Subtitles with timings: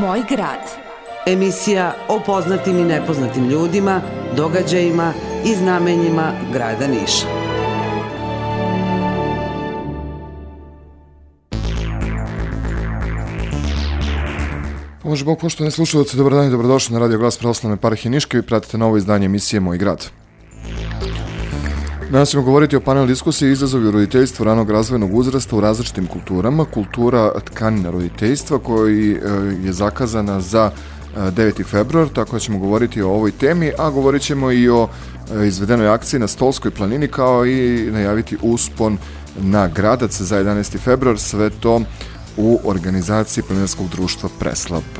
[0.00, 0.60] Moj grad.
[1.26, 4.00] Emisija o poznatim i nepoznatim ljudima,
[4.36, 5.12] događajima
[5.44, 7.26] i znamenjima grada Niša.
[15.04, 18.36] Može Bog, poštovani slušalci, dobar dan i dobrodošli na Radio Glas Pravoslavne parahije Niške.
[18.36, 20.10] Vi pratite novo izdanje emisije Moj grad.
[22.16, 26.64] Danas ćemo govoriti o panel diskusiji izazovi u roditeljstvu ranog razvojnog uzrasta u različitim kulturama,
[26.64, 29.18] kultura tkanina roditeljstva koji e,
[29.64, 30.70] je zakazana za
[31.16, 31.60] 9.
[31.60, 34.88] E, februar, tako da ćemo govoriti o ovoj temi, a govorit ćemo i o
[35.34, 38.98] e, izvedenoj akciji na Stolskoj planini kao i najaviti uspon
[39.40, 40.78] na gradac za 11.
[40.78, 41.80] februar, sve to
[42.36, 44.98] u organizaciji planinarskog društva Preslap.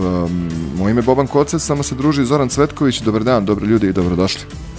[0.78, 3.00] Moje ime je Boban Koce, samo se druži Zoran Cvetković.
[3.00, 4.75] Dobar dan, dobri ljudi i dobrodošli.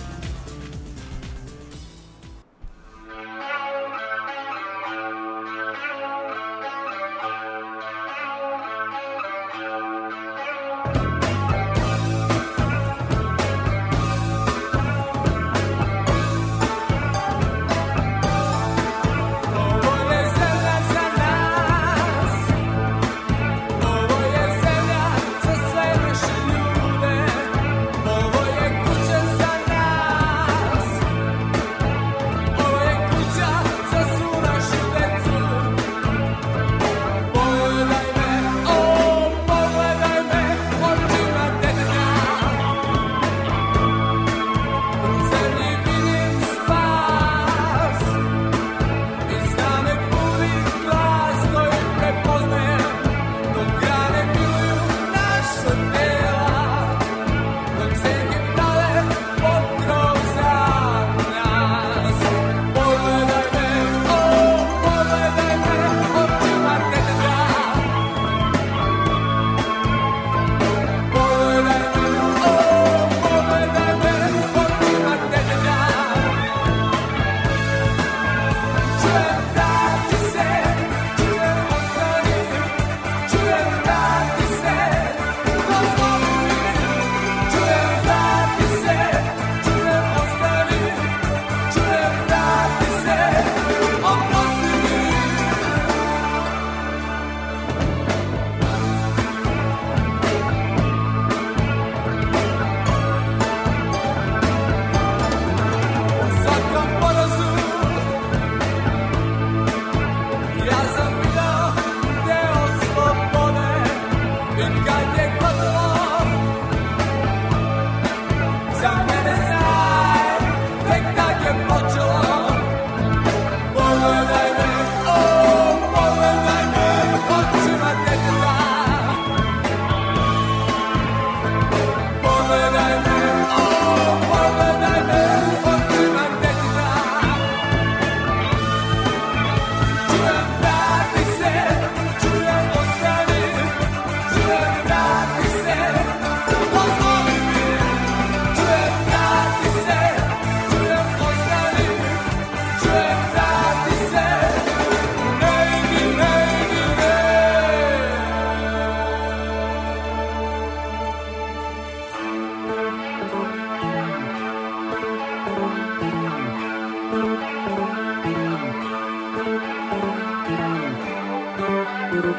[172.19, 172.31] Thank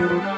[0.00, 0.33] you.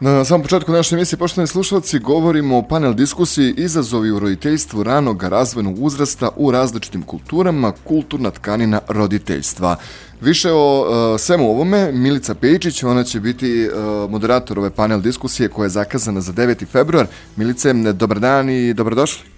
[0.00, 5.22] Na samom početku naše emisije, poštovani slušalci, govorimo o panel diskusiji Izazovi u roditeljstvu ranog
[5.22, 9.76] razvojnog uzrasta u različitim kulturama, kulturna tkanina roditeljstva.
[10.20, 15.48] Više o uh, svemu ovome, Milica Pejičić, ona će biti uh, moderator ove panel diskusije
[15.48, 16.66] koja je zakazana za 9.
[16.66, 17.06] februar.
[17.36, 19.35] Milice, dobar dan i dobrodošli.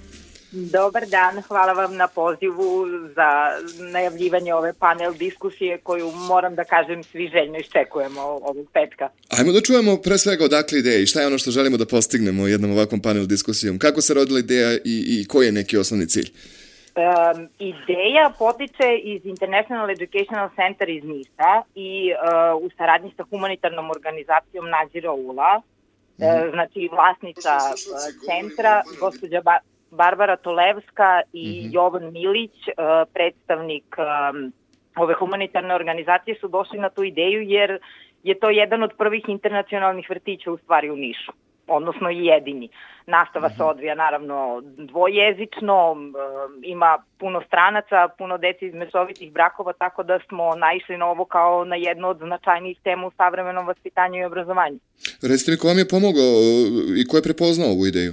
[0.51, 2.87] Dobar dan, hvala vam na pozivu
[3.17, 3.29] za
[3.93, 9.09] najavljivanje ove panel diskusije koju moram da kažem svi željno iščekujemo ovog petka.
[9.39, 12.47] Ajmo da čujemo pre svega odakle ideje i šta je ono što želimo da postignemo
[12.47, 13.79] jednom ovakvom panel diskusijom.
[13.79, 16.31] Kako se rodila ideja i, i koji je neki osnovni cilj?
[16.99, 23.91] Um, ideja potiče iz International Educational Center iz Nisa i uh, u saradnji sa humanitarnom
[23.91, 26.45] organizacijom Nađira Ula, mm -hmm.
[26.45, 27.75] uh, znači vlasnica uh,
[28.27, 29.59] centra, gospođa ba
[29.91, 31.75] Barbara Tolevska i mm -hmm.
[31.75, 32.75] Jovan Milić, uh,
[33.15, 34.53] predstavnik um,
[34.97, 37.79] ove humanitarne organizacije, su došli na tu ideju jer
[38.23, 41.33] je to jedan od prvih internacionalnih vrtića u stvari u Nišu
[41.69, 42.69] odnosno i jedini.
[43.07, 43.71] Nastava se mhm.
[43.71, 46.15] odvija naravno dvojezično, um,
[46.63, 51.65] ima puno stranaca, puno deci iz mešovitih brakova, tako da smo naišli na ovo kao
[51.65, 54.79] na jedno od značajnijih tema u savremenom vaspitanju i obrazovanju.
[55.23, 56.35] Recite mi ko vam je pomogao
[57.01, 58.13] i ko je prepoznao ovu ideju?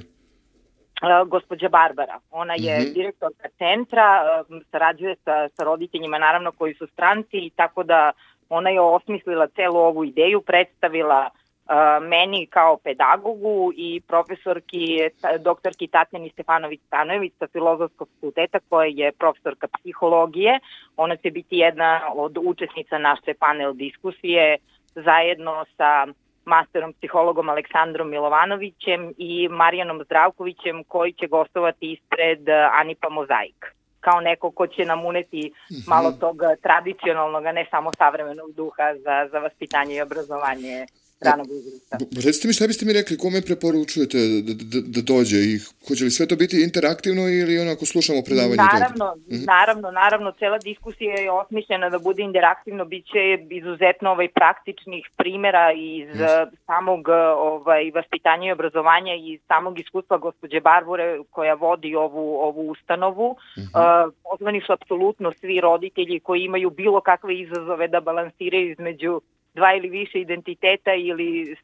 [1.05, 2.19] Uh, gospođa Barbara.
[2.31, 2.93] Ona je mm -hmm.
[2.93, 8.11] direktorka centra, uh, sarađuje sa, sa roditeljima naravno koji su stranci i tako da
[8.49, 14.99] ona je osmislila celu ovu ideju, predstavila uh, meni kao pedagogu i profesorki,
[15.39, 20.59] doktorki Tatjani Stefanović-Stanojević sa filozofskog fakulteta koja je profesorka psihologije.
[20.97, 24.57] Ona će biti jedna od učesnica naše panel diskusije
[24.95, 26.07] zajedno sa
[26.45, 34.21] masterom psihologom Aleksandrom Milovanovićem i Marijanom Zdravkovićem koji će gostovati ispred eh, Anipa Mozaik kao
[34.21, 35.53] neko ko će nam uneti
[35.87, 36.19] malo mhm.
[36.19, 40.85] tog tradicionalnog, a ne samo savremenog duha za, za vaspitanje i obrazovanje
[41.21, 41.97] ranog uzrasta.
[42.25, 46.11] Recite mi šta biste mi rekli, kome preporučujete da, da, da dođe i hoće li
[46.11, 48.55] sve to biti interaktivno ili onako slušamo predavanje?
[48.55, 49.43] Naravno, uh mhm.
[49.45, 53.19] naravno, naravno, cela diskusija je osmišljena da bude interaktivno, bit će
[53.49, 56.47] izuzetno ovaj, praktičnih primera iz yes.
[56.65, 57.07] samog
[57.37, 63.35] ovaj, vaspitanja i obrazovanja i samog iskustva gospođe Barbore koja vodi ovu, ovu ustanovu.
[63.55, 64.05] -huh.
[64.05, 69.21] uh, pozvani su apsolutno svi roditelji koji imaju bilo kakve izazove da balansiraju između
[69.55, 71.55] dva ili više identiteta ili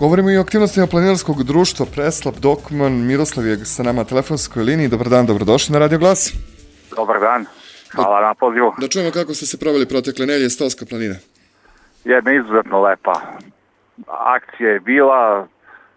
[0.00, 2.92] Govorimo i o aktivnostima planinarskog društva Preslap Dokman.
[2.92, 4.88] Miroslav je sa nama na telefonskoj liniji.
[4.88, 6.32] Dobar dan, dobrodošli na Radio Glas.
[6.96, 7.44] Dobar dan,
[7.94, 8.72] hvala da, na pozivu.
[8.80, 11.14] Da čujemo kako ste se proveli protekle nelje Stolska planina.
[12.04, 13.14] Jedna izuzetno lepa
[14.08, 15.46] akcija je bila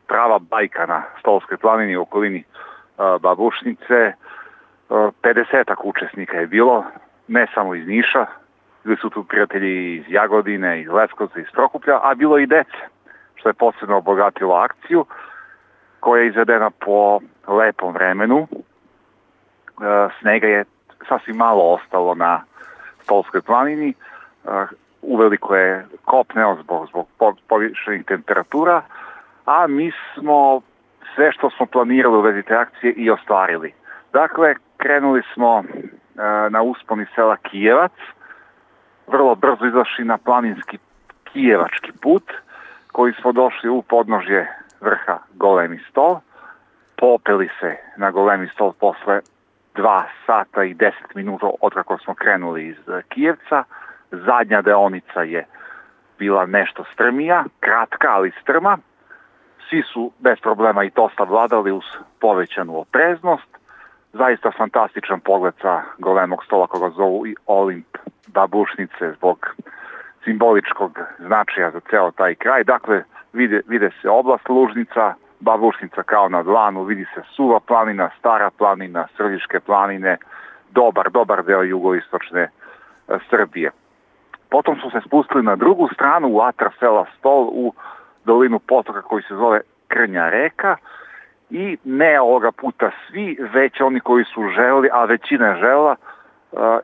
[0.08, 2.44] prava bajka na Stolskoj planini u okolini
[3.22, 4.14] Babušnice.
[4.90, 6.86] 50 učesnika je bilo,
[7.28, 8.26] ne samo iz Niša,
[8.84, 12.93] bili su tu prijatelji iz Jagodine, iz Leskovca, iz Prokuplja, a bilo i dece,
[13.44, 15.06] što je posebno obogatilo akciju,
[16.00, 18.48] koja je izvedena po lepom vremenu.
[20.20, 20.66] Snega je
[21.08, 22.42] sasvim malo ostalo na
[23.02, 23.94] Stolskoj planini,
[25.02, 27.08] uveliko je kopneo zbog, zbog
[27.48, 28.82] povišenih temperatura,
[29.46, 30.62] a mi smo
[31.16, 33.74] sve što smo planirali u vezi te akcije i ostvarili.
[34.14, 35.64] Dakle, krenuli smo e,
[36.50, 37.92] na usponi sela Kijevac,
[39.08, 40.78] vrlo brzo izašli na planinski
[41.24, 42.24] kijevački put,
[42.94, 44.48] koji smo došli u podnožje
[44.82, 46.20] vrha Golemi stol,
[46.98, 49.22] popeli se na Golemi stol posle
[49.76, 52.78] dva sata i deset minuta od kako smo krenuli iz
[53.10, 53.64] Kijevca,
[54.12, 55.46] zadnja deonica je
[56.20, 58.78] bila nešto strmija, kratka ali strma,
[59.70, 61.84] svi su bez problema i to savladali uz
[62.20, 63.58] povećanu opreznost,
[64.14, 67.98] zaista fantastičan pogled sa golemog stola koga zovu i Olimp
[68.28, 69.56] babušnice zbog
[70.24, 72.64] simboličkog značaja za ceo taj kraj.
[72.64, 73.04] Dakle,
[73.34, 79.08] vide, vide se oblast Lužnica, babušnica kao na dlanu, vidi se Suva planina, Stara planina,
[79.18, 80.18] Srdiške planine,
[80.72, 82.50] dobar, dobar deo jugoistočne e,
[83.30, 83.72] Srbije.
[84.50, 87.74] Potom su se spustili na drugu stranu u Atra sela Stol u
[88.26, 90.76] dolinu potoka koji se zove Krnja reka
[91.50, 96.13] i ne ovoga puta svi, već oni koji su želi, a većina žela, uh,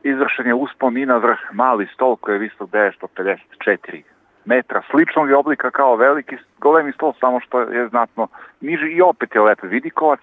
[0.02, 4.02] izvršen je uspon i na vrh mali stol koji je visok 954
[4.44, 8.28] metra, sličnog je oblika kao veliki golemi stol, samo što je znatno
[8.60, 10.20] niži i opet je lepo vidikovac.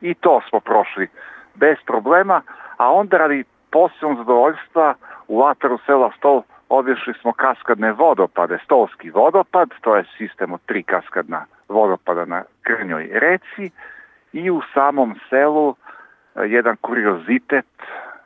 [0.00, 1.08] I to smo prošli
[1.54, 2.42] bez problema,
[2.76, 4.94] a onda radi posebnog zadovoljstva
[5.28, 10.82] u Ataru sela Stol obišli smo kaskadne vodopade, Stolski vodopad, to je sistem od tri
[10.82, 13.70] kaskadna vodopada na Krnjoj reci
[14.32, 15.74] i u samom selu
[16.34, 17.66] e, jedan kuriozitet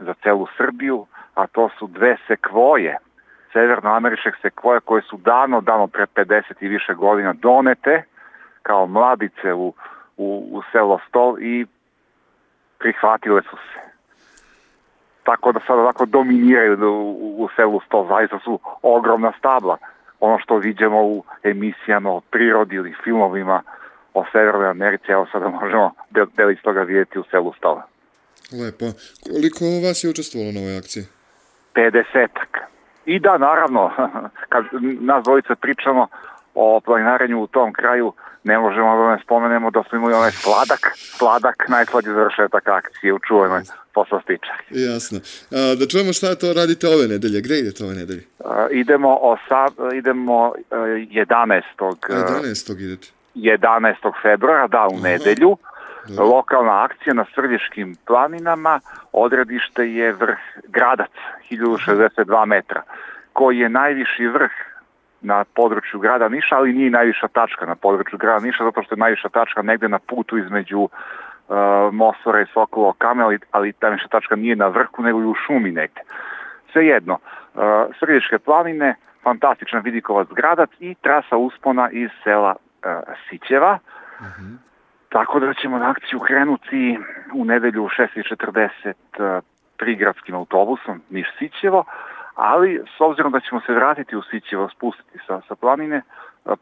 [0.03, 2.97] za celu Srbiju, a to su dve sekvoje,
[3.53, 8.05] severnoameričkih sekvoje koje su davno, davno pre 50 i više godina donete
[8.63, 9.75] kao mladice u,
[10.17, 11.67] u, u selo Stol i
[12.79, 13.93] prihvatile su se
[15.25, 19.77] tako da sad ovako dominiraju u, u selu sto, zaista su ogromna stabla.
[20.21, 23.63] Ono što vidimo u emisijama o prirodi ili filmovima
[24.15, 25.91] o Severnoj Americi, evo sada možemo
[26.37, 27.83] delić toga vidjeti u selu Stova.
[28.53, 28.87] Lepo.
[29.33, 31.05] Koliko vas je učestvovalo na ovoj akciji?
[31.75, 32.53] 50-ak.
[33.07, 33.91] I da, naravno,
[34.53, 34.65] kad
[35.01, 36.09] nas dvojice pričamo
[36.55, 38.13] o planinarenju u tom kraju,
[38.45, 43.19] ne možemo da ne spomenemo da smo imali onaj sladak, sladak najslađi završetak akcije u
[43.19, 43.63] čuvenoj
[43.95, 44.57] poslastičar.
[44.71, 45.19] Jasno.
[45.51, 48.25] A, da čujemo šta to radite ove nedelje, gde idete ove nedelje?
[48.45, 51.63] A, idemo, osa, idemo 11.
[51.81, 52.81] 11.
[52.81, 53.09] idete?
[53.35, 54.13] 11.
[54.23, 55.03] februara, da, u Aha.
[55.03, 55.57] nedelju.
[56.09, 56.23] Da.
[56.23, 58.81] Lokalna akcija na Srdiškim planinama,
[59.13, 61.11] odredište je vrh Gradac,
[61.51, 62.83] 1062 metra,
[63.33, 64.51] koji je najviši vrh
[65.21, 68.99] na području grada Niša, ali nije najviša tačka na području grada Niša, zato što je
[68.99, 70.91] najviša tačka negde na putu između uh,
[71.93, 75.35] Mosora i Sokolo Kame, ali, ali ta najviša tačka nije na vrhu, nego i u
[75.47, 76.01] šumi negde.
[76.73, 77.61] Svejedno, uh,
[77.99, 82.91] Središke planine, fantastična vidikovac gradac i trasa uspona iz sela uh,
[83.29, 83.79] Sićeva.
[84.21, 84.53] Uh mhm.
[84.53, 84.72] -huh.
[85.13, 86.99] Tako da ćemo na akciju krenuti
[87.35, 89.45] u nedelju u 6.40 uh,
[89.79, 91.85] prigradskim autobusom Niš-Sićevo,
[92.35, 96.03] ali s obzirom da ćemo se vratiti u Sićevo, spustiti sa, sa planine,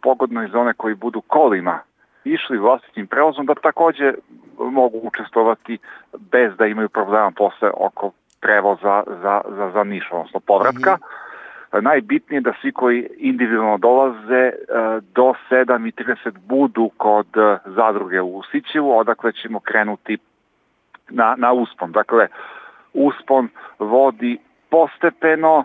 [0.02, 1.78] pogodno iz one koji budu kolima
[2.24, 4.12] išli vlastitim prevozom, da takođe
[4.58, 5.78] mogu učestovati
[6.18, 10.90] bez da imaju problema posle oko prevoza za, za, za Niš, odnosno povratka.
[10.90, 11.29] Mm -hmm.
[11.72, 14.52] Najbitnije je da svi koji individualno dolaze
[15.14, 17.26] do 7.30 budu kod
[17.64, 20.18] zadruge u Sićevu, odakle ćemo krenuti
[21.10, 21.92] na, na uspon.
[21.92, 22.26] Dakle,
[22.94, 24.38] uspon vodi
[24.70, 25.64] postepeno,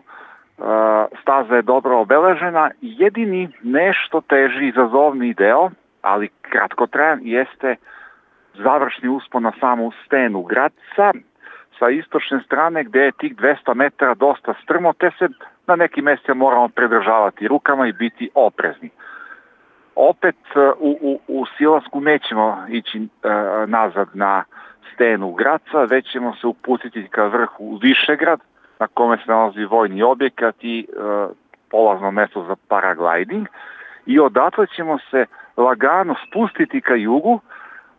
[1.21, 5.69] staza je dobro obeležena, jedini nešto teži izazovni deo,
[6.01, 7.75] ali kratkotrajan, jeste
[8.53, 11.11] završni uspon na samu stenu Gradca,
[11.79, 15.27] sa istočne strane gde je tih 200 metara dosta strmo, te se
[15.67, 18.89] na nekim mesta moramo predržavati rukama i biti oprezni.
[19.95, 20.35] Opet
[20.79, 23.29] u, u, u Silasku nećemo ići e,
[23.67, 24.43] nazad na
[24.93, 28.39] stenu Graca, već ćemo se uputiti ka vrhu Višegrad,
[28.79, 30.93] na kome se nalazi vojni objekat i e,
[31.71, 33.47] polazno mesto za paragliding
[34.05, 35.25] i odatle ćemo se
[35.57, 37.39] lagano spustiti ka jugu,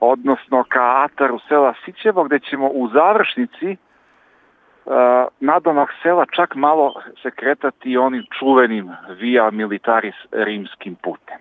[0.01, 3.77] odnosno ka ataru sela Sićevo, gde ćemo u završnici
[5.41, 11.39] nadomak sela čak malo se kretati onim čuvenim via militaris rimskim putem.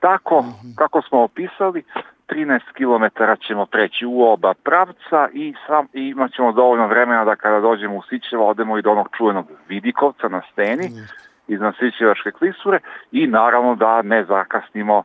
[0.00, 0.44] Tako,
[0.78, 1.82] kako smo opisali,
[2.28, 7.36] 13 km ćemo preći u oba pravca i, sam, i imat ćemo dovoljno vremena da
[7.36, 10.88] kada dođemo u Sićevo odemo i do onog čuvenog Vidikovca na steni
[11.48, 12.78] iznad Sićevačke klisure
[13.12, 15.02] i naravno da ne zakasnimo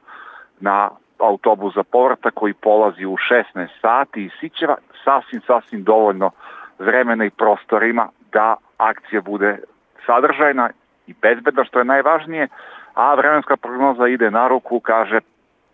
[0.59, 3.15] na autobus za povratak koji polazi u
[3.55, 6.31] 16 sati iz Sićeva, sasvim, sasvim dovoljno
[6.79, 9.57] vremena i prostorima da akcija bude
[10.05, 10.69] sadržajna
[11.07, 12.47] i bezbedna, što je najvažnije,
[12.93, 15.19] a vremenska prognoza ide na ruku, kaže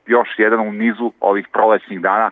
[0.06, 2.32] još jedan u nizu ovih prolećnih dana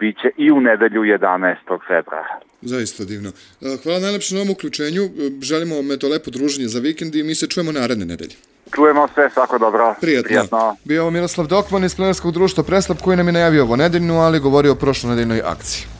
[0.00, 1.54] biće i u nedelju 11.
[1.88, 2.40] februara.
[2.62, 3.30] Zaista divno.
[3.60, 5.02] E, hvala najlepše na ovom uključenju.
[5.02, 5.08] E,
[5.40, 8.36] želimo me to lepo druženje za vikend i mi se čujemo naredne nedelje.
[8.74, 9.94] Čujemo se, svako dobro.
[10.00, 10.28] Prijatno.
[10.28, 10.76] Prijatno.
[10.84, 14.40] Bio ovo Miroslav Dokman iz Plenarskog društva Preslap koji nam je najavio ovo nedeljnu, ali
[14.40, 15.99] govorio o prošlonedeljnoj akciji.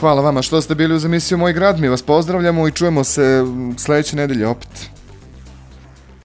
[0.00, 1.80] Hvala vama što ste bili uz emisiju Moj grad.
[1.80, 3.44] Mi vas pozdravljamo i čujemo se
[3.76, 4.97] sledeće nedelje opet.